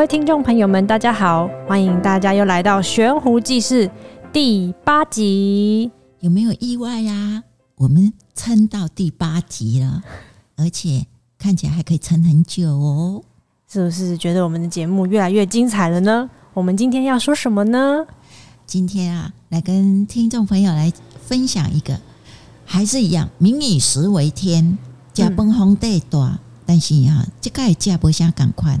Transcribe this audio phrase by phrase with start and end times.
[0.00, 3.86] 位听众朋友们，大家好，欢迎大家又来到《悬壶济世》
[4.32, 5.90] 第八集。
[6.20, 7.44] 有没有意外呀、啊？
[7.76, 10.02] 我们撑到第八集了，
[10.56, 11.04] 而且
[11.38, 13.22] 看起来还可以撑很久哦。
[13.70, 16.30] 是不是觉得我们的节目越来越精彩了呢？
[16.54, 18.06] 我们今天要说什么呢？
[18.64, 22.00] 今天啊，来跟听众朋友来分享一个，
[22.64, 24.78] 还是一样，民以食为天，
[25.12, 28.80] 家崩红地大，但是啊，这个家不下赶快。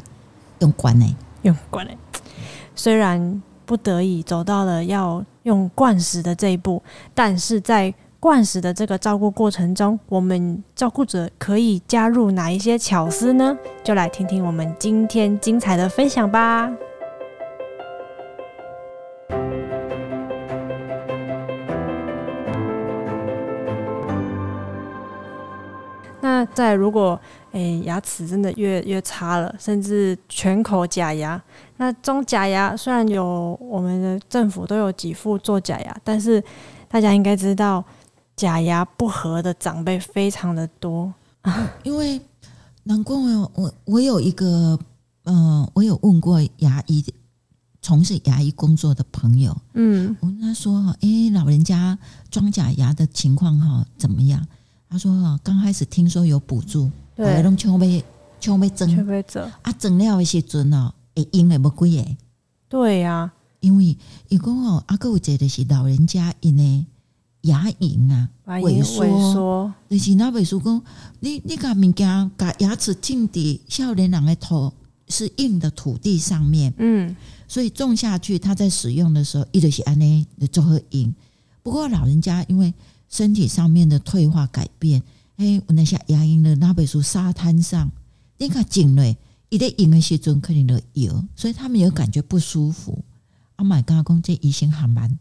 [0.60, 1.16] 用灌呢？
[1.42, 1.92] 用灌呢？
[2.74, 6.82] 虽然不得已走到了要用灌食的这一步，
[7.14, 13.56] 但是在灌食的这个照顾过程中，我们照顾者可以加入哪一些巧思呢？
[13.82, 16.70] 就来听听我们今天精彩的分享吧。
[26.22, 27.18] 那在如果
[27.52, 31.42] 诶、欸，牙齿真的越越差了，甚至全口假牙。
[31.78, 36.42] 那装假牙虽然有我们的政府都有给付做假牙，但是
[36.88, 37.84] 大家应该知道，
[38.36, 41.12] 假牙不合的长辈非常的多。
[41.82, 42.20] 因为
[42.84, 44.78] 难怪我我我有一个
[45.24, 47.04] 嗯、呃，我有问过牙医
[47.82, 51.98] 从事牙医工作的朋友，嗯，我跟他说哈，哎、欸，老人家
[52.30, 54.46] 装假牙的情况哈怎么样？
[54.88, 56.90] 他说哈，刚开始听说有补助。
[57.20, 58.02] 对，拢抢要
[58.40, 62.16] 抢要争，啊，争了的时阵哦，会用的无几个。
[62.66, 63.94] 对呀、啊，因为
[64.30, 66.86] 伊讲哦，啊，阁有一个是老人家因的
[67.42, 70.82] 牙龈啊萎缩，萎缩，就是那萎缩讲，
[71.18, 74.72] 你你甲物件，甲牙齿种伫少年人的土
[75.08, 77.14] 是硬的土地上面，嗯，
[77.46, 81.14] 所以种下去，他在使用的时候，伊就是安尼就做好硬。
[81.62, 82.72] 不过老人家因为
[83.10, 85.02] 身体上面的退化改变。
[85.40, 87.90] 哎，我那些牙龈的那本书沙滩上，
[88.36, 89.16] 你看颈嘞，
[89.48, 93.02] 一在用的时阵肯定都有，所以他们有感觉不舒服。
[93.56, 95.18] 阿妈刚刚讲这医生还蛮，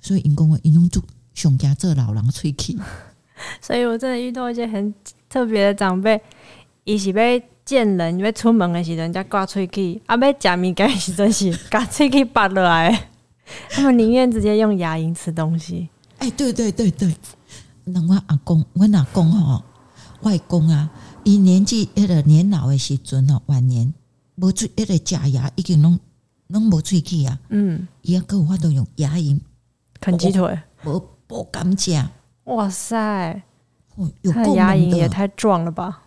[0.00, 1.00] 所以因讲我因拢做
[1.32, 2.76] 上家做老人喙齿。
[3.62, 4.92] 所以我真的遇到一些很
[5.28, 6.20] 特别的长辈，
[6.82, 13.10] 伊是要见人，要出门的时阵，人家挂喙齿，啊，要食物件时阵是把喙齿拔落来，
[13.70, 15.88] 他们宁愿直接用牙龈吃东西。
[16.18, 17.14] 哎，对对对对。
[17.88, 19.62] 那我阿公，我阿公吼，
[20.22, 20.90] 外公啊，
[21.22, 23.94] 伊年纪迄个年老的时阵吼，晚年
[24.34, 25.98] 无喙迄个假牙已经拢
[26.48, 27.38] 拢无喙齿啊。
[27.50, 29.40] 嗯，伊也够有法度用牙龈
[30.00, 31.92] 啃鸡腿，无无敢食。
[32.44, 33.42] 哇塞，
[34.24, 36.02] 他的牙龈也太壮了吧！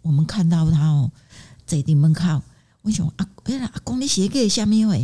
[0.00, 1.10] 我们看到他哦，
[1.66, 2.40] 在店门口，
[2.82, 4.94] 我想阿哎阿公你写个虾米话？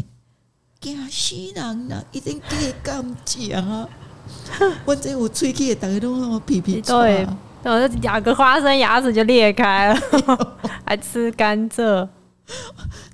[0.80, 2.03] 惊死人啦！
[2.12, 3.86] 一定给敢食啊！
[4.84, 7.26] 我这我喙齿大家都让我皮皮对，
[7.65, 10.00] 我就咬个花生，牙齿就裂开了，
[10.84, 12.09] 还吃甘蔗。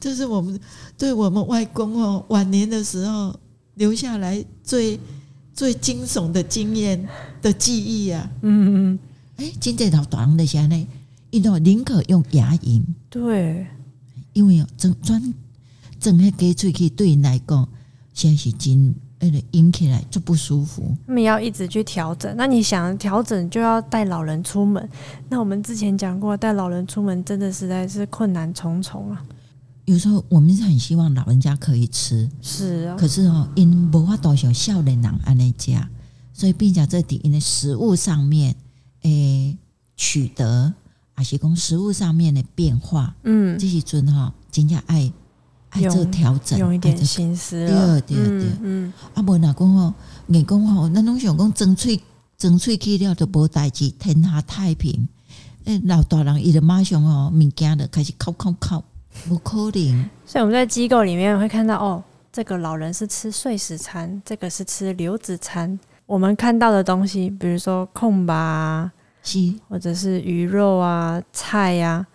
[0.01, 0.59] 这是我们
[0.97, 3.39] 对我们外公哦晚年的时候
[3.75, 4.99] 留下来最
[5.55, 7.07] 最惊悚的经验
[7.43, 8.29] 的记忆啊。
[8.43, 8.99] 嗯嗯，
[9.37, 10.85] 哎，今天老大人的现在，
[11.31, 13.67] 因为宁可用牙龈，对，
[14.33, 15.35] 因为整专
[16.01, 17.69] 整个给喙齿对你来讲，
[18.15, 18.95] 现在是真。
[19.21, 20.95] 哎，引起来就不舒服。
[21.07, 22.33] 他们要一直去调整。
[22.37, 24.89] 那你想调整，就要带老人出门。
[25.29, 29.25] 那我们之前讲过，带老人出门真的实在是困难重重啊。
[29.87, 32.97] 有时候我们是很希望老人家可以吃，是啊。
[32.97, 35.73] 可是哦，因无法度像少年人安尼食，
[36.33, 38.55] 所以并且这底因为食物上面
[39.03, 39.57] 诶
[39.97, 40.73] 取得，
[41.15, 45.11] 还是讲食物上面的变化，嗯，这些阵哈，真正爱。
[45.71, 47.67] 爱做调整，用一点心思。
[47.67, 49.93] 对对对，嗯，嗯啊，无哪讲吼，
[50.27, 52.01] 你讲吼，那拢想讲争取
[52.37, 55.09] 争取去了就无代志，天下太平。
[55.65, 58.83] 诶，老大人伊就马上吼，物件的开始哭哭哭，
[59.29, 60.09] 无可能。
[60.25, 62.03] 所以我们在机构里面会看到，哦，
[62.33, 65.79] 这个老人是吃碎石餐，这个是吃流质餐。
[66.07, 68.91] 我们看到的东西，比如说空吧，
[69.23, 69.39] 是
[69.69, 72.07] 或者是鱼肉啊、菜呀、啊，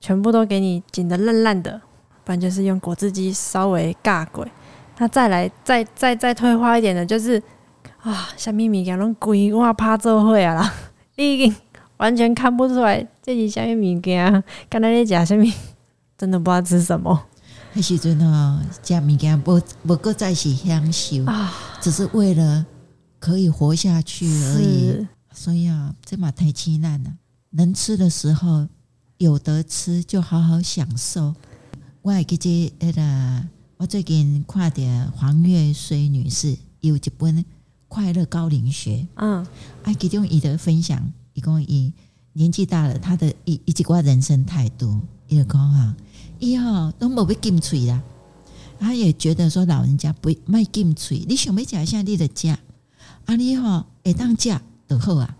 [0.00, 1.78] 全部都给你紧得烂烂的。
[2.24, 4.46] 不然就是用果汁机稍微尬鬼，
[4.98, 7.42] 那再来再再再退化一点的，就是
[8.02, 10.74] 啊，虾米物件拢规哇趴做伙啊啦，
[11.16, 11.54] 你已经
[11.98, 15.52] 完全看不出来这是虾米物件，刚才你讲虾米，
[16.16, 17.24] 真的不知道吃什么。
[17.74, 22.66] 那时阵哦，食物件不不过再是享受啊，只是为了
[23.18, 25.06] 可以活下去而已。
[25.32, 27.10] 所以啊，这嘛太凄难了。
[27.52, 28.68] 能吃的时候
[29.16, 31.34] 有得吃，就好好享受。
[32.02, 34.82] 我会记得那个，我最近看到
[35.14, 37.36] 黄月水女士有一本
[37.86, 39.46] 《快乐高龄学》，嗯，
[39.84, 41.00] 哎，其中伊的分享，
[41.34, 41.92] 伊讲伊
[42.32, 45.94] 年纪大了，他的一一句话人生态度，伊就讲哈，
[46.40, 48.02] 伊吼都无要禁喙啦。
[48.80, 52.48] 他也觉得说老人家不卖禁嘴，你想要食啥你就食，
[53.26, 55.36] 啊你吼会当食就好啊。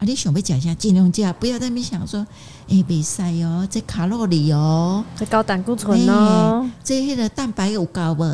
[0.00, 2.26] 啊你想要食啥尽量食，不要在那边想说，
[2.70, 8.24] 哎别晒哦，这卡路里哦，这高胆固醇哦，欸、这迄个蛋白有高无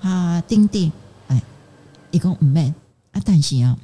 [0.00, 0.40] 啊？
[0.46, 0.92] 丁丁，
[1.26, 1.42] 哎，
[2.12, 2.72] 伊讲毋免
[3.10, 3.76] 啊，但是啊，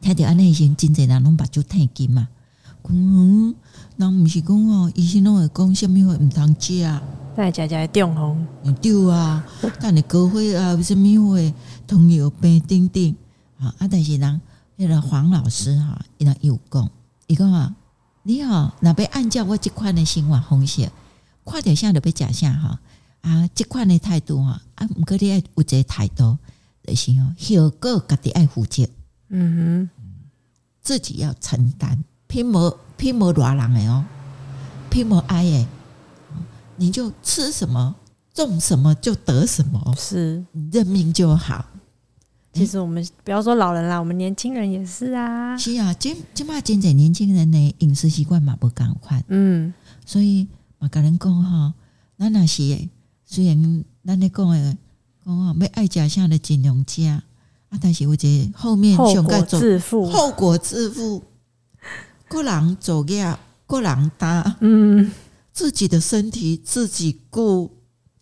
[0.00, 2.28] 听着安尼时，真侪人拢目睭太金嘛。
[2.88, 3.54] 嗯，
[3.98, 7.02] 人毋是讲哦，医生拢会讲啥物话毋通食啊。
[7.36, 8.46] 再食食中风，
[8.80, 9.46] 对啊，
[9.78, 11.52] 但你高血压啊，什么会
[11.86, 13.14] 糖尿病等等
[13.58, 13.74] 啊？
[13.78, 14.40] 啊，但是人
[14.86, 16.90] 那个黄老师哈，伊那有讲，
[17.26, 17.74] 伊讲啊，
[18.22, 20.90] 你好，若要按照我这款的生活方式，
[21.44, 22.80] 看着啥就要食啥哈
[23.20, 26.38] 啊，这款的态度哈啊，毋过你爱有这个态度，
[26.82, 28.88] 就是哦，后果家己爱负责，
[29.28, 29.90] 嗯哼，
[30.80, 34.04] 自己要承担，拼无拼无偌人诶哦，
[34.88, 35.66] 拼无爱的。
[36.76, 37.94] 你就吃什么，
[38.32, 40.42] 种什么就得什么，是。
[40.72, 41.62] 认命就好。
[42.52, 45.56] 其实我们不要说老人啦，我们年轻人也是啊。
[45.56, 49.72] 是啊，今今嘛，现在年轻人的饮食习惯嘛不共款，嗯，
[50.04, 50.48] 所以
[50.78, 51.72] 嘛跟人讲哈，
[52.18, 52.88] 咱那是
[53.24, 54.76] 虽然咱咧讲诶，
[55.24, 57.04] 讲吼要爱食啥的尽量食。
[57.04, 57.22] 啊，
[57.80, 61.22] 但是我觉得后面后果自负，后果自负，
[62.28, 63.36] 个人做业，
[63.66, 65.08] 个人担，嗯。
[65.52, 67.70] 自己的身体自己顾。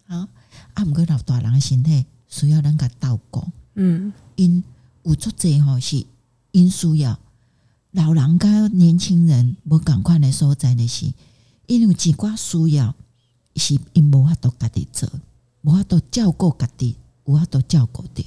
[0.07, 0.29] 啊，
[0.75, 3.43] 啊，毋过老大人的身体需要人家照顾。
[3.81, 4.63] 嗯，因
[5.05, 6.05] 有足侪吼是
[6.51, 7.19] 因需要
[7.93, 11.13] 老人甲年轻人无共款的所在的是，
[11.67, 12.95] 因有一寡需要
[13.57, 15.09] 是因无法度家己做，
[15.63, 18.25] 无法度照顾家己，无法度照顾着。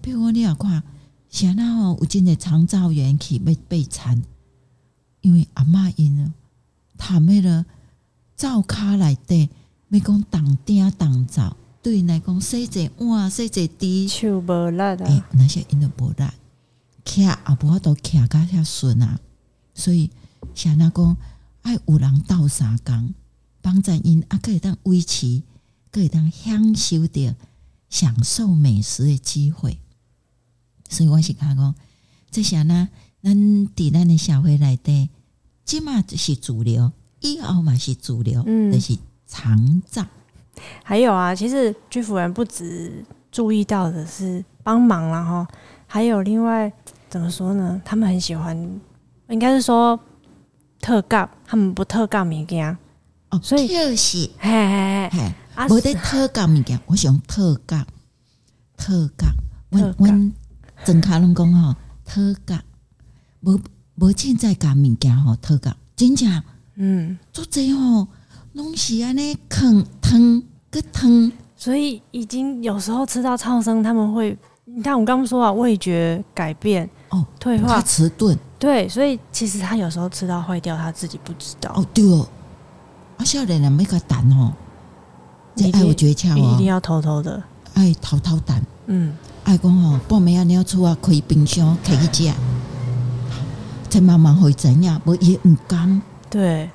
[0.00, 0.82] 比如讲你要看，
[1.28, 4.22] 像那吼有真个长照员去要备餐，
[5.20, 6.32] 因为阿嬷因了，
[6.96, 7.66] 他们了。
[8.36, 9.50] 灶骹内底，
[9.90, 14.96] 要讲当鼎当灶，对因来讲洗一个碗，洗一个碟，手无力啊！
[14.96, 16.24] 欸、那些因都无力，
[17.04, 19.18] 徛也无法度徛甲遐顺啊！
[19.74, 20.10] 所以
[20.54, 21.16] 像那讲
[21.62, 23.14] 爱有人斗相共，
[23.62, 25.42] 帮助因啊，可以当维持，
[25.90, 27.34] 可以当享受着
[27.88, 29.78] 享受美食的机会。
[30.90, 31.74] 所以我是讲讲，
[32.30, 32.90] 这些呢，
[33.22, 35.08] 咱伫咱的社会内底，
[35.64, 36.92] 即嘛就是主流。
[37.20, 40.06] 以后嘛是主流，嗯，就是长照。
[40.82, 45.46] 还有啊，其实居服人不止注意到的是帮忙，然后
[45.86, 46.72] 还有另外
[47.08, 47.80] 怎么说呢？
[47.84, 48.56] 他们很喜欢，
[49.28, 49.98] 应该是说
[50.80, 52.76] 特价，他们不特价物件
[53.30, 55.34] 哦，所以就是嘿嘿嘿，
[55.68, 57.86] 我得特价物件，我想特价
[58.76, 59.28] 特价，
[59.70, 60.08] 我我
[60.84, 61.74] 整卡拢讲吼
[62.04, 62.62] 特价，
[63.40, 63.60] 无
[63.96, 66.42] 无凊彩价物件吼特价，真正。
[66.82, 68.08] 嗯，做这吼，
[68.54, 81.72] 拢是安尼啃疼个疼，所以已经有时候吃到超生，他们会，你看我刚刚说啊，味觉改变哦，退化迟钝，对，所以其实他有时候吃到坏掉，他自己不知道。
[81.74, 82.26] 哦，对哦，
[83.18, 84.52] 啊，少年人没个胆哦，
[85.56, 87.42] 这爱有诀窍哦，一定要偷偷的，
[87.74, 92.34] 爱偷偷胆，嗯，爱讲哦，半暝啊，你要出啊，开冰箱开去食，
[93.88, 96.00] 再慢慢会怎样，不也唔甘。
[96.30, 96.70] 对，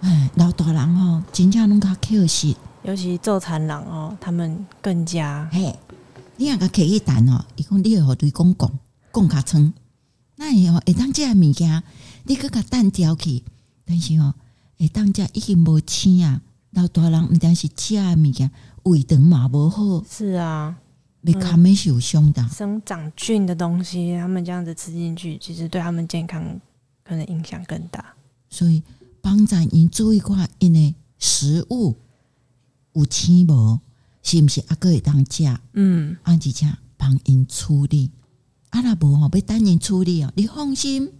[0.00, 2.56] 哎，老大人哦，真正拢较可惜，
[2.86, 5.74] 尤其做残人哦，他们更加嘿。
[6.36, 8.78] 你若个客一单哦，伊讲你和对公讲
[9.12, 9.74] 讲较撑，
[10.36, 11.82] 那以后会当这物件，
[12.24, 13.42] 你搁甲单调去，
[13.84, 14.34] 但是哦，
[14.78, 16.40] 会当这已经无青啊，
[16.70, 18.50] 老大人毋但是食物件，
[18.84, 20.76] 胃肠嘛无好，是啊，
[21.22, 26.60] 没看没受伤的，生长菌的东西，他们这样子吃进去，其实对他们健康
[27.02, 28.14] 可能影响更大，
[28.48, 28.82] 所以。
[29.22, 31.96] 帮咱因注意看因的食物
[32.96, 33.78] 有钱无，
[34.22, 35.44] 是毋是阿哥会当食？
[35.74, 38.10] 嗯，啊，而且帮因处理，
[38.70, 40.32] 啊，若无吼，要等因处理哦。
[40.34, 41.12] 你放心，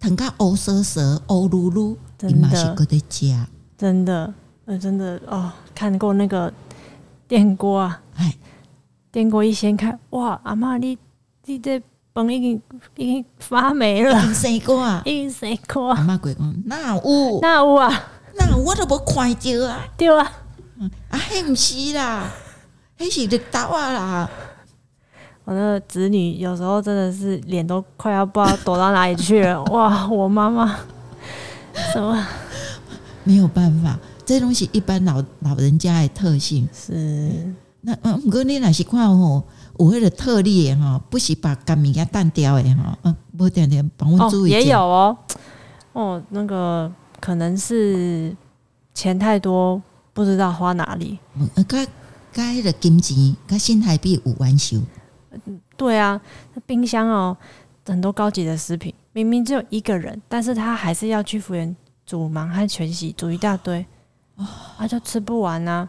[0.00, 1.96] 糖甲乌蛇蛇、乌噜噜，
[2.28, 3.34] 伊嘛是搁得食。
[3.76, 4.32] 真的，
[4.64, 6.52] 呃，真的哦，看过那个
[7.28, 8.34] 电锅啊，哎，
[9.10, 10.96] 电锅一掀开，哇，阿嬷你
[11.44, 11.82] 你这。
[12.14, 12.62] 饭已经
[12.96, 15.92] 已经发霉了，生过啊，已经生过。
[15.92, 17.40] 阿妈鬼讲，哪有？
[17.40, 17.90] 哪有啊？
[18.36, 19.82] 哪有我都无看着啊？
[19.96, 20.30] 对啊，
[21.08, 22.30] 啊，迄毋是啦，
[22.98, 24.30] 迄是绿豆啊啦。
[25.44, 29.62] 我的子女有时候真的是脸都快要不知道躲到哪里去了。
[29.72, 30.78] 哇，我妈妈
[31.92, 32.26] 什么
[33.24, 37.54] 没有办法，这东西一般老老人家的特性是。
[37.80, 39.42] 那嗯，不过你若是看吼。
[39.78, 44.50] 有迄个特例的哈，不是把干物件淡掉的哈，嗯，无点点帮我注意。
[44.50, 45.16] 也有哦，
[45.92, 48.36] 哦，那个可能是
[48.94, 49.82] 钱太多，
[50.12, 51.18] 不知道花哪里。
[51.54, 51.86] 呃，该
[52.32, 54.78] 该的金钱，该新台币五万修。
[55.46, 56.20] 嗯，对啊，
[56.66, 57.36] 冰箱哦，
[57.86, 63.84] 很多高级的食品，明明只有一个人，但是他还是要去服务员煮满汉全席，煮一大堆，
[64.76, 65.88] 他就吃不完呢、啊。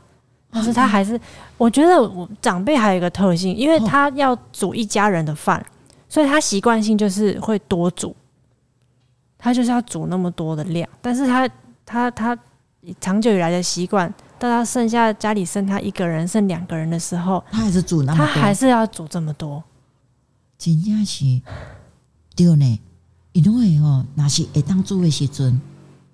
[0.55, 1.19] 但是他还是，
[1.57, 5.65] 我觉得我长辈还有一个特性，因为他要煮一家人的饭，
[6.07, 8.15] 所以他习惯性就是会多煮，
[9.37, 10.87] 他就是要煮那么多的量。
[11.01, 11.49] 但是他
[11.83, 12.37] 他他
[12.99, 19.63] 长久以来的习惯，到他剩下家里剩他一个人、剩两个人的时候，他还是煮那么多，他还是要煮这么多。
[20.57, 21.41] 真正是
[22.35, 22.79] 对呢，
[23.31, 25.59] 因为哦，那是会当煮的时阵，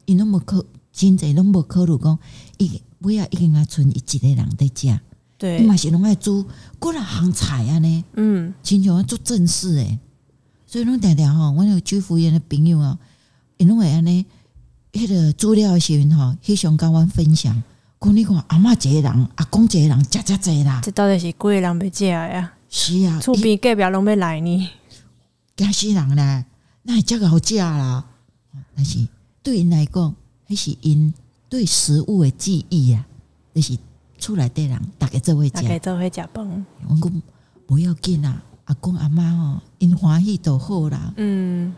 [0.05, 2.19] 伊拢无考，真济拢无考虑讲
[2.57, 2.81] 伊。
[3.01, 4.99] 不要一个人存一几个人在家，
[5.37, 6.45] 对，你嘛是拢爱煮
[6.79, 9.97] 过来行菜啊呢，嗯，亲像要做正事诶，
[10.67, 12.99] 所以拢常常吼，我那个居服员的朋友啊，
[13.55, 14.25] 因为安尼，
[14.91, 17.63] 迄个资料的时阵吼，翕相跟阮分享，
[17.99, 22.53] 讲你看阿嬷一个人，阿公一个人，食遮济啦，这到底是几个人要食呀？
[22.69, 24.69] 是啊，厝边隔壁拢要来呢，
[25.55, 26.45] 惊死人咧，
[26.83, 28.05] 那会遮好食啦，
[28.75, 29.07] 但是
[29.43, 30.15] 对因来讲，
[30.47, 31.13] 迄是因。
[31.51, 33.09] 对食物的记忆呀、啊，
[33.53, 33.75] 那、是
[34.19, 36.65] 厝内底人逐个做会讲，大概做会食饭。
[36.87, 37.21] 阮讲
[37.65, 41.11] 不要紧啊，阿公阿嬷吼，因欢喜就好啦。
[41.17, 41.73] 嗯，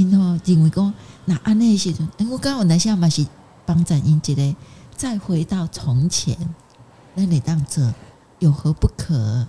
[0.00, 3.26] 因哦认为讲那安尼时阵，我刚刚我那下嘛是
[3.66, 4.56] 帮展英一个
[4.96, 6.36] 再回到从前，
[7.14, 7.92] 那你当这
[8.38, 9.46] 有何不可？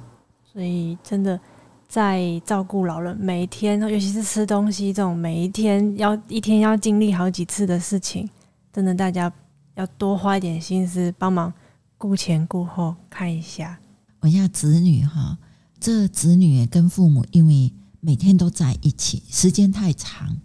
[0.52, 1.40] 所以真的
[1.88, 8.30] 在照顾老人，每一天，尤其是吃东西这种，每一天要一天要经历好几次的事情，
[8.74, 9.32] 真的大家。
[9.76, 11.54] 要多花一点心思帮忙
[11.98, 13.80] 顾前顾后看一下。
[14.20, 15.38] 我家子女哈，
[15.80, 20.38] 这子女跟父母因为每天都在一起，时间太长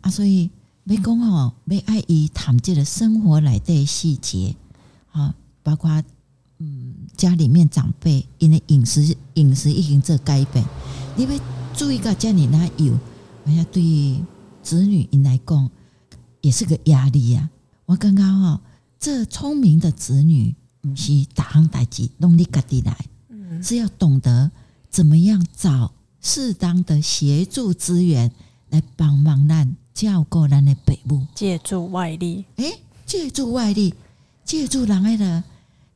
[0.00, 0.50] 啊，所以
[0.84, 4.54] 没讲哦，没爱伊谈这个生活来的细节
[5.12, 6.02] 啊，包括
[6.58, 10.64] 嗯家里面长辈因为饮食饮食已经做改变，
[11.16, 11.30] 你要
[11.74, 12.98] 注意个家里哪有，
[13.44, 14.22] 我想对于
[14.62, 15.70] 子女因来讲
[16.40, 17.50] 也是个压力呀、啊。
[17.86, 18.60] 我刚刚哦，
[18.98, 22.96] 这聪明的子女不是大行大吉，努力家己来，
[23.62, 24.50] 是要懂得
[24.90, 25.92] 怎么样找
[26.22, 28.30] 适当的协助资源
[28.70, 33.94] 来帮忙咱照顾咱的父母，借助外力，诶、欸，借助外力，
[34.44, 35.42] 借助人那个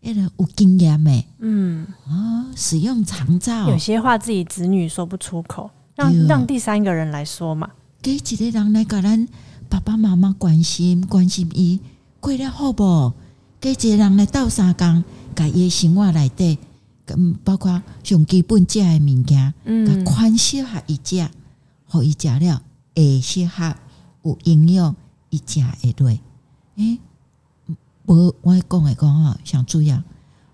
[0.01, 7.71] 那个有经验的，嗯，哦，使用长照，有些话自己子女说不出口，让让第三个人来说嘛，
[8.03, 9.27] 给一个人来跟咱。
[9.69, 11.81] 爸爸妈妈关心关心伊
[12.21, 13.13] 过得好不？
[13.61, 15.03] 给一个人来斗三工，
[15.35, 16.57] 甲伊生活内底，
[17.09, 21.29] 嗯，包括上基本食的物件，嗯，款适合伊食，
[21.87, 22.63] 互伊食了
[22.95, 23.75] 会适合
[24.23, 24.97] 有营养，
[25.31, 26.09] 伊食会落。
[26.09, 26.21] 诶、
[26.77, 27.01] 欸，
[28.07, 30.03] 无我讲的讲吼，上主要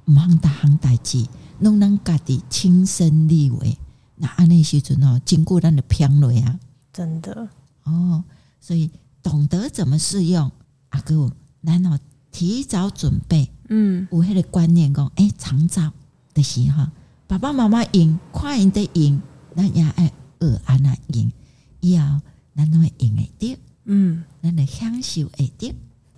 [0.06, 1.26] 毋通逐项代志，
[1.60, 3.78] 拢咱家己亲身立为。
[4.16, 6.58] 那安尼时阵吼，经过咱的评论啊，
[6.92, 7.48] 真的
[7.84, 8.24] 哦，
[8.60, 8.90] 所以。
[9.24, 10.50] 懂得怎么适用，
[10.88, 11.30] 阿哥，
[11.60, 11.96] 然后
[12.32, 15.92] 提早准备，嗯，有迄个观念讲，哎、欸，长照
[16.34, 16.86] 的时候，
[17.26, 19.20] 爸爸妈妈用，看因的用，
[19.56, 21.32] 咱也爱学安那用，
[21.80, 22.20] 以后
[22.56, 25.74] 咱拢会用会着，嗯，咱来享受会着。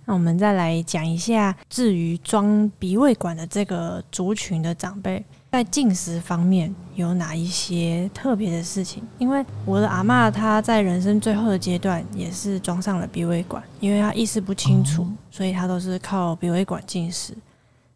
[0.07, 5.23] 那我们再来讲一下，至于装鼻胃管的这个族群的长辈。
[5.51, 9.01] 在进食方面有哪一些特别的事情？
[9.17, 17.33] 因为我的阿嬷她在人生最后的阶段也是装上了鼻胃管，因为她意识不清楚，所以她都是靠鼻胃管进食。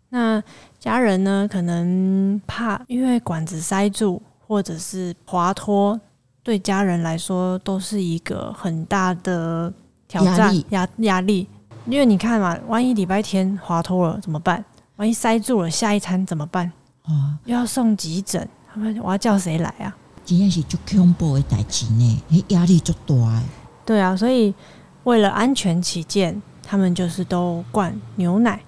[0.08, 0.42] 那
[0.80, 6.00] 家人呢，可能怕因为管子塞住或者是滑脱，
[6.42, 9.72] 对家人来说都是一个很大的
[10.08, 11.48] 挑战压压力。
[11.86, 14.64] 因为你看嘛，万一礼拜天滑脱了怎么办？
[14.96, 16.72] 万一塞住了，下一餐怎么办？
[17.06, 19.96] 哦，又要送急诊，他们我要叫谁来啊？
[20.24, 23.42] 真的是最恐怖的代志呢，压力就大。
[23.84, 24.54] 对啊，所以
[25.04, 28.62] 为了安全起见，他们就是都灌牛奶，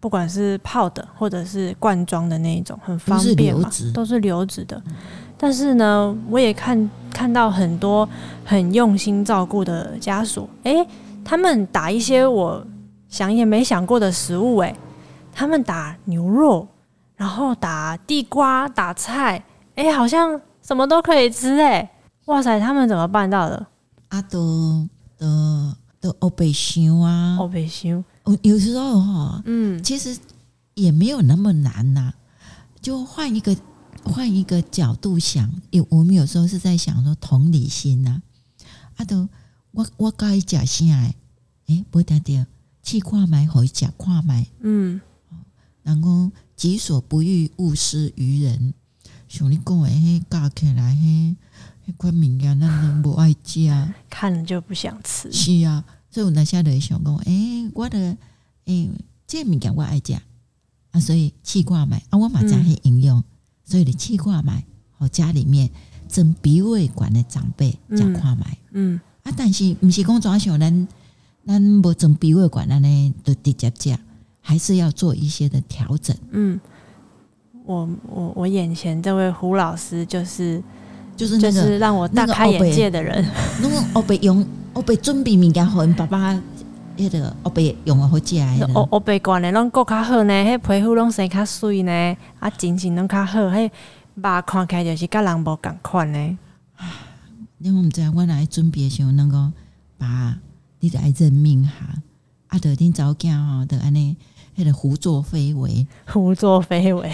[0.00, 4.80] 不管是泡的或者是罐装的那一种，很方便嘛，都是流质的。
[5.36, 8.08] 但是呢，我也看看到很多
[8.44, 10.88] 很用心照顾的家属，诶、欸，
[11.24, 12.64] 他们打一些我
[13.08, 14.76] 想也没想过的食物、欸，哎，
[15.32, 16.66] 他们打牛肉。
[17.16, 19.42] 然后打地瓜、打菜，
[19.74, 21.88] 哎，好像什么都可以吃，诶，
[22.26, 23.66] 哇塞，他们怎么办到的？
[24.08, 24.86] 啊，都
[25.16, 25.26] 都
[25.98, 28.04] 都欧北想啊，欧北想。
[28.26, 30.16] 我有时候哈，嗯，其实
[30.74, 32.12] 也没有那么难呐，
[32.82, 33.56] 就换一个
[34.04, 38.20] 换一个角度想，有我们有时候是在想说同理心呐，
[38.96, 39.28] 啊，都
[39.70, 40.84] 我我该讲啥？
[41.66, 42.44] 哎，不得掉，
[42.82, 44.46] 去看觅，互伊食看觅。
[44.60, 45.00] 嗯，
[45.82, 48.74] 然后己所不欲，勿施于人。
[49.28, 51.36] 像你讲诶，迄教起来，迄
[51.86, 53.68] 迄款物件，咱人无爱食，
[54.08, 55.30] 看了就不想吃。
[55.32, 55.84] 是啊，
[56.16, 57.30] 所以我那下来想讲，诶、
[57.64, 58.16] 欸，我的诶、
[58.64, 58.90] 欸，
[59.26, 60.14] 这物件我爱食
[60.90, 63.22] 啊，所以试看买啊，我嘛知迄营养，
[63.66, 64.50] 所以你试看觅，
[64.96, 65.68] 互家里面
[66.08, 68.56] 整鼻胃管的长辈食看买。
[68.70, 70.88] 嗯啊，但是毋是讲怎想咱
[71.46, 73.98] 咱无整鼻胃管安尼就直接食，
[74.40, 76.16] 还是要做一些的调整。
[76.30, 76.58] 嗯。
[77.66, 80.62] 我我我眼前这位胡老师就是
[81.14, 83.22] 就是、那是让我大开眼界的人。
[83.60, 84.42] 那个我被用
[84.76, 86.34] 我被准备物件，互因爸爸
[86.98, 88.60] 迄个我被用啊好食诶。
[88.74, 93.70] 我我被惯的拢够较好呢，迄皮肤拢生较水呢，啊精神拢较好，迄
[94.16, 96.38] 肉看起来就是甲人无共款呢。
[97.58, 99.50] 因为我们知我来准备诶时候，能够
[99.96, 100.36] 把
[100.80, 101.72] 你的爱认命哈，
[102.48, 104.14] 啊得恁早囝吼，得安尼。
[104.58, 107.12] 迄个胡作非为，胡作非为，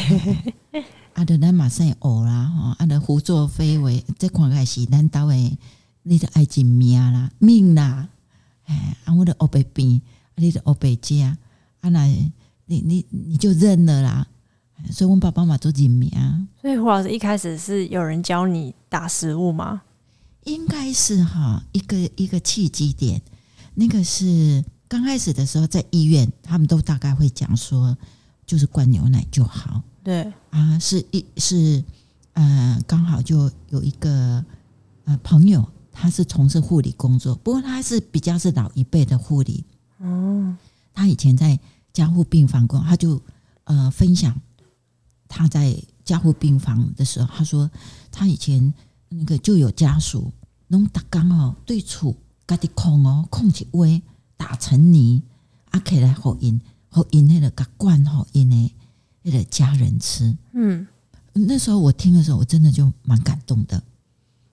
[1.15, 1.25] 啊！
[1.25, 2.71] 得咱马上学啦，吼！
[2.79, 2.87] 啊！
[2.87, 5.59] 得胡作非为，这看开是咱兜诶，
[6.03, 8.09] 你的爱情命啦，命啦，
[8.65, 8.97] 哎！
[9.05, 9.15] 啊！
[9.15, 10.01] 我的学白病，
[10.35, 10.37] 啊！
[10.37, 11.89] 你的学白食，啊！
[11.89, 12.07] 那，
[12.67, 14.27] 你你你就认了啦。
[14.91, 16.11] 所以，我爸爸妈妈做认命。
[16.61, 19.83] 所以，胡老师一开始是有人教你打食物吗？
[20.45, 23.23] 应该是哈，一个一个契机点，
[23.75, 24.65] 那个是。
[24.89, 27.97] 刚开始的时候，在医院，他们都大概会讲说，
[28.45, 29.83] 就是灌牛奶就好。
[30.05, 31.83] 对啊，是一是，
[32.35, 34.45] 呃，刚好就有一个
[35.05, 39.65] 呃朋友，他是从事护理工作，不过他是比较是老一辈的护理。
[39.99, 40.57] 哦，
[40.93, 41.59] 他以前在
[41.93, 43.21] 加护病房工，他就
[43.65, 44.41] 呃分享
[45.29, 47.71] 他在加护病房的时候，他说
[48.11, 48.73] 他以前
[49.11, 50.33] 那个就有家属
[50.69, 54.03] 弄打刚哦，对处家己空哦，控制威。
[54.35, 55.23] 打成泥，
[55.71, 58.75] 啊起来好因好因那个个罐好因呢，
[59.23, 60.37] 那个家人吃。
[60.53, 60.85] 嗯，
[61.33, 63.81] 那时候我听的时候，我真的就蛮感动的，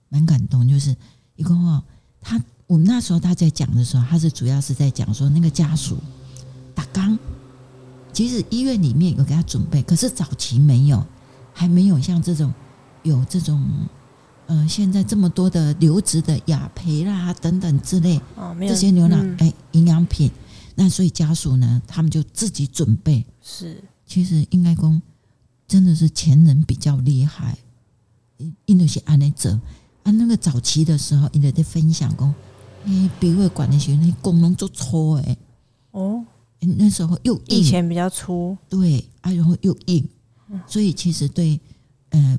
[0.08, 0.68] 蛮感动。
[0.68, 0.96] 就是
[1.40, 1.82] 一个话，
[2.20, 5.96] 他我们那时候他在讲的时候，他是主要是在讲说那个家属
[6.74, 7.18] 打刚，
[8.12, 11.04] 其实医院里面有给他准备，可是早期没有，
[11.52, 12.52] 还没有像这种
[13.02, 13.66] 有这种。
[14.52, 20.28] 嗯、呃，现在这么多的流质的雅培啦等等之类，哦，这些牛奶哎，营、欸、养品，
[20.74, 23.24] 那所以家属呢，他们就自己准备。
[23.40, 25.00] 是，其实应该讲，
[25.68, 27.56] 真的是前人比较厉害，
[28.66, 29.56] 印度是安内者
[30.02, 32.34] 啊，那个早期的时候，印度在分享讲，
[32.86, 35.36] 哎，鼻胃管的时候，那功能就粗哎，
[35.92, 36.24] 哦，
[36.60, 40.08] 那时候又硬，以前比较粗，对，啊，然后又硬，
[40.66, 41.60] 所以其实对
[42.10, 42.38] 呃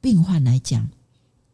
[0.00, 0.86] 病患来讲。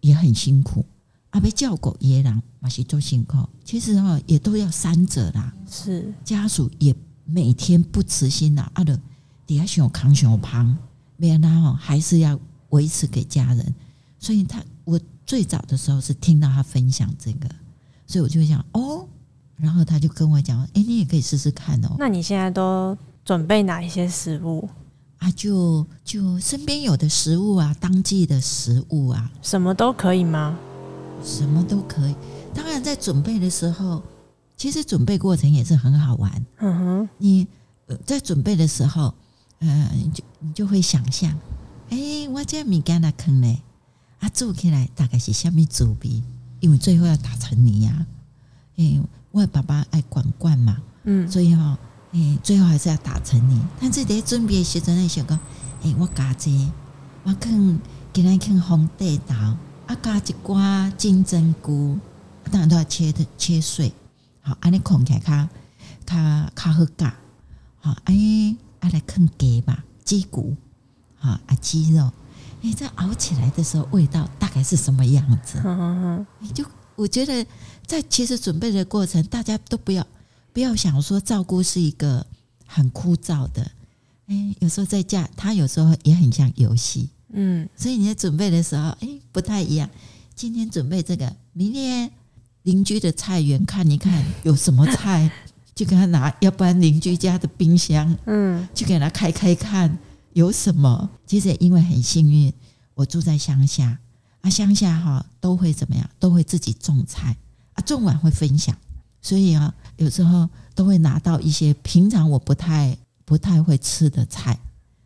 [0.05, 0.85] 也很辛苦，
[1.31, 3.39] 啊被叫狗野狼马西做辛苦。
[3.65, 5.55] 其实哈，也都要三者啦。
[5.71, 6.93] 是家属也
[7.25, 9.01] 每天不辞辛劳，啊的
[9.47, 10.77] 底下想扛小胖，
[11.17, 12.37] 没有他哈，还是要
[12.71, 13.73] 维持给家人。
[14.19, 17.49] 所以他我最早的时候是听到他分享这个，
[18.07, 19.07] 所以我就会想哦，
[19.57, 21.97] 然后他就跟我讲，哎，你也可以试试看哦。
[21.99, 24.69] 那你现在都准备哪一些食物？
[25.19, 30.59] 啊，就就身边有的食物啊，当季的食物啊，什么都可以吗？
[31.23, 32.15] 什么都可以。
[32.53, 34.03] 当然，在准备的时候，
[34.57, 36.47] 其实准备过程也是很好玩。
[36.59, 37.47] 嗯哼，你
[38.05, 39.15] 在准备的时候，
[39.61, 41.31] 呃，你就你就会想象，
[41.91, 43.63] 哎、欸，我这米干那坑嘞，
[44.23, 46.23] 啊，做起来大概是虾米滋味？
[46.61, 48.07] 因为最后要打成泥呀、啊。
[48.77, 51.79] 哎、欸，我爸爸爱管罐嘛，嗯，所以哈、哦。
[52.13, 53.59] 诶，最后还是要打成泥。
[53.81, 55.39] 但是在准备时阵，想讲，
[55.81, 56.51] 诶，我加这，
[57.25, 57.81] 我肯
[58.13, 59.35] 给咱啃红地豆，
[59.87, 61.99] 啊，加一寡金针菇，
[62.51, 63.91] 当然都要切的切碎，
[64.43, 65.49] 好，安尼控起来较
[66.05, 67.15] 较较好夹，
[67.81, 68.15] 好，哎，
[68.81, 70.55] 啊来啃鸡吧，鸡骨，
[71.17, 72.13] 好，啊鸡肉，
[72.63, 75.61] 诶，这熬起来的时候，味道大概是什么样子？
[75.65, 77.45] 嗯嗯嗯，你就我觉得，
[77.87, 80.07] 在其实准备的过程，大家都不要。
[80.53, 82.27] 不要想说照顾是一个
[82.67, 83.71] 很枯燥的，
[84.27, 89.89] 哎，有时候在家，他有时候也很像游戏，嗯，所以你在准备的时候，哎，不太一样。
[90.35, 92.11] 今天准备这个，明天
[92.65, 95.31] 邻居的菜园看一看有什么菜，
[95.75, 99.99] 就给他拿，要不然邻居家的冰箱，嗯，就给他开开看
[100.33, 101.11] 有什么。
[101.27, 102.53] 其实因为很幸运，
[102.95, 103.99] 我住在乡下，
[104.41, 106.09] 啊，乡下哈都会怎么样？
[106.19, 107.37] 都会自己种菜，
[107.75, 108.77] 啊，种完会分享。
[109.21, 114.59] 所以啊，有时候都会拿到一些平常我不太不太会吃的菜，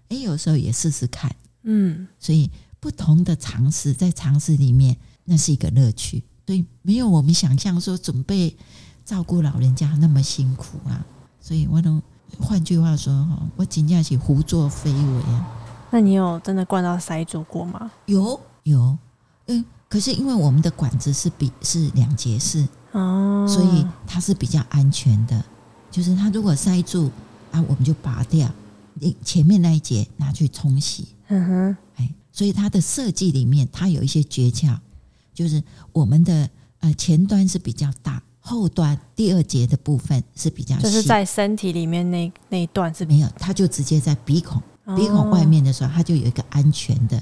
[0.09, 1.35] 诶，有时候也试试看，
[1.65, 6.25] 嗯，所以不同的尝试，在尝试里面，那是一个乐趣。
[6.47, 8.57] 所以没有我们想象说准备
[9.05, 11.05] 照顾老人家那么辛苦啊。
[11.41, 12.01] 所以我都
[12.41, 15.47] 换句话说哈，我尽量去胡作非为啊。
[15.91, 17.91] 那你有真的灌到塞住过吗？
[18.07, 18.97] 有有，
[19.47, 25.45] 嗯，可是因为我们的管子是比是两节式哦，所以它是比较安全的。
[25.91, 27.11] 就是它如果塞住
[27.53, 28.51] 啊，我们就拔掉，
[28.95, 31.09] 你前面那一节拿去冲洗。
[31.29, 34.77] 嗯哼，哎，所以它的设计里面它有一些诀窍，
[35.33, 44.63] 就是我们的呃前端是比较大，后端第二节的部分是比较，就是在身体里面那那一段是没有，它就直接在鼻孔。
[44.97, 47.21] 鼻孔外面的时候，它就有一个安全的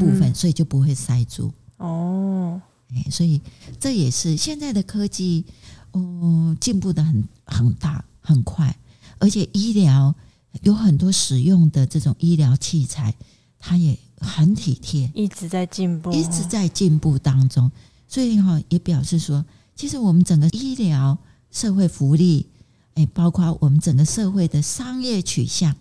[0.00, 1.52] 部分，所以就不会塞住。
[1.76, 3.38] 哦，哎，所以
[3.78, 5.44] 这也是现在的科技，
[5.92, 8.74] 嗯，进步的很很大很快，
[9.18, 10.14] 而且医疗
[10.62, 13.14] 有很多使用的这种医疗器材，
[13.58, 17.70] 它也很体贴，一直在进步，一直在进步当中。
[18.08, 19.44] 所以哈，也表示说，
[19.76, 21.16] 其实我们整个医疗、
[21.52, 22.50] 社会福利，
[22.94, 25.76] 哎，包括我们整个社会的商业取向。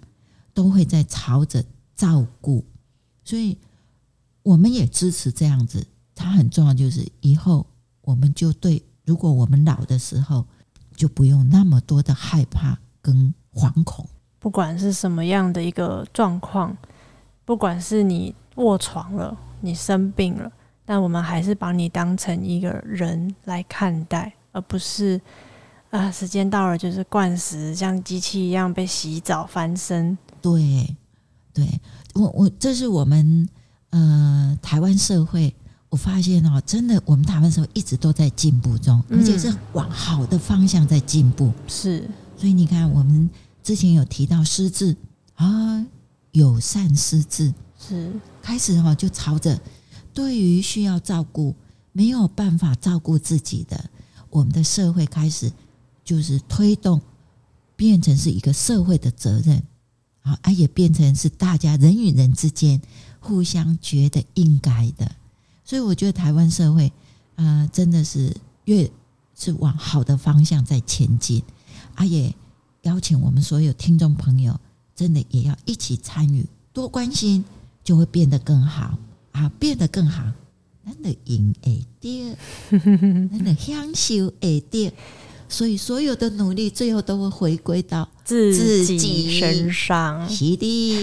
[0.56, 1.62] 都会在朝着
[1.98, 2.64] 照顾，
[3.26, 3.58] 所以
[4.42, 5.86] 我们也支持这样子。
[6.16, 7.68] 它很重要，就是以后
[8.00, 10.46] 我们就对，如果我们老的时候，
[10.96, 14.08] 就不用那么多的害怕跟惶恐。
[14.40, 16.78] 不管是什么样的一个状况，
[17.44, 20.50] 不管是你卧床了，你生病了，
[20.86, 25.20] 但我们还是把你当成一个人来看待，而不是
[25.90, 30.18] 啊，时间到了就是灌食，像机器一样被洗澡翻身。
[30.42, 30.96] 对，
[31.54, 31.68] 对。
[32.14, 33.50] 我我这是我们
[33.90, 35.54] 呃台湾社会，
[35.90, 41.52] 我发现哦，真的我们台湾社会一直都在进步中，而且是往好的方向在进步。
[41.68, 43.30] 是，所以你看，我们
[43.64, 44.96] 之前有提到失智
[45.34, 45.86] 啊，
[46.32, 47.54] 友善失智。
[47.78, 48.12] 是。
[48.42, 49.60] 开始哈，就朝着
[50.16, 51.54] 对于需要照顾
[51.92, 53.92] 没有办法照顾自己的，
[54.32, 55.52] 我们的社会开始
[56.04, 57.00] 就是推动，
[57.76, 59.62] 变成是一个社会的责任。
[60.22, 62.82] 啊，也变成是大家人与人之间
[63.20, 65.16] 互相觉得应该的，
[65.64, 66.92] 所以我觉得台湾社会，
[67.36, 68.90] 呃，真的是越
[69.36, 71.44] 是往好的方向在前进。
[71.94, 72.34] 啊，也
[72.82, 74.60] 邀请我们所有听众朋友，
[74.96, 77.46] 真的也要一起参与，多关心，
[77.84, 78.98] 就会变得更好
[79.36, 80.24] 啊，变得更好，
[80.86, 82.38] 咱的赢会得，
[82.72, 84.96] 咱的享受会到。
[85.48, 90.28] 所以，所有的努力最后都会回归到自己身上。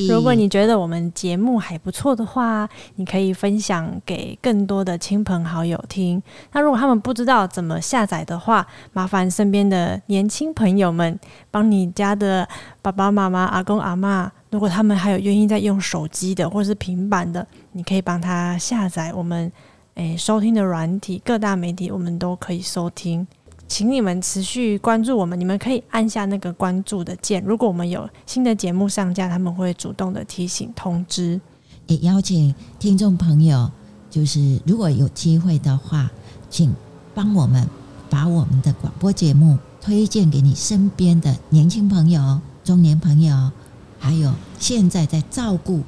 [0.09, 6.21] 如果你觉得我们节目还不错的话，你可以分享给更多的亲朋好友听。
[6.53, 11.19] 那如果他们不知道怎么下载的话，麻烦身边的年轻朋友们
[11.51, 12.47] 帮你家的
[12.83, 19.51] 爸爸妈妈、阿公阿妈，如果他们还有愿意在用手机的或是平板的，你可以帮他下载我们
[19.95, 23.27] 诶收听的软体，各大媒体我们都可以收听。
[23.73, 27.43] 请你们持续关注我们，你们可以按下那个关注的键。
[27.43, 31.41] 如果我们有新的节目上架，他们会主动的提醒通知。
[31.87, 33.71] 也邀请听众朋友，
[34.11, 36.11] 就是如果有机会的话，
[36.51, 36.71] 请
[37.15, 37.67] 帮我们
[38.11, 43.51] 把我们的广播节目推荐给你身边的年轻朋友、中年朋友，
[43.99, 45.81] 还有现在在照顾、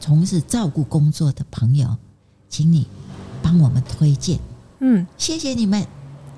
[0.00, 1.94] 从事照顾工作的朋友，
[2.48, 2.86] 请你
[3.42, 4.38] 帮我们推荐。
[4.78, 5.86] 嗯，谢谢你们。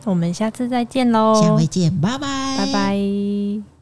[0.05, 1.35] 我们下次再见喽！
[1.43, 3.80] 下回见，拜拜，拜拜。